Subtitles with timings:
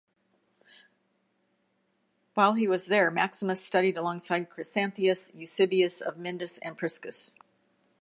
[2.33, 7.33] While he was there, Maximus studied alongside Chrysanthius, Eusebius of Myndus, and Priscus.